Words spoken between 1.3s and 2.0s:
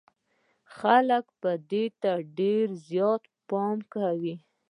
به ده